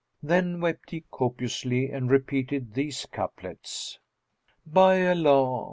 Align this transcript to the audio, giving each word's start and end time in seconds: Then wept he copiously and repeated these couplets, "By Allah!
Then 0.23 0.61
wept 0.61 0.89
he 0.89 1.03
copiously 1.11 1.91
and 1.91 2.09
repeated 2.09 2.73
these 2.73 3.05
couplets, 3.11 3.99
"By 4.65 5.05
Allah! 5.07 5.59